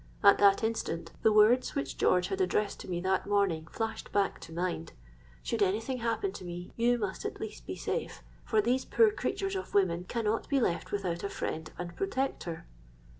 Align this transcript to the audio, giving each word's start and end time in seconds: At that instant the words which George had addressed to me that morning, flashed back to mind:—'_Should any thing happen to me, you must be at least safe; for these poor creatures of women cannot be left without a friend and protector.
At 0.23 0.39
that 0.39 0.63
instant 0.63 1.11
the 1.21 1.31
words 1.31 1.75
which 1.75 1.95
George 1.95 2.29
had 2.29 2.41
addressed 2.41 2.79
to 2.79 2.87
me 2.89 3.01
that 3.01 3.27
morning, 3.27 3.67
flashed 3.69 4.11
back 4.11 4.39
to 4.39 4.51
mind:—'_Should 4.51 5.61
any 5.61 5.79
thing 5.79 5.99
happen 5.99 6.31
to 6.31 6.43
me, 6.43 6.71
you 6.75 6.97
must 6.97 7.21
be 7.21 7.29
at 7.29 7.39
least 7.39 7.67
safe; 7.77 8.23
for 8.43 8.61
these 8.63 8.83
poor 8.83 9.11
creatures 9.11 9.55
of 9.55 9.75
women 9.75 10.05
cannot 10.05 10.49
be 10.49 10.59
left 10.59 10.91
without 10.91 11.23
a 11.23 11.29
friend 11.29 11.71
and 11.77 11.95
protector. 11.95 12.65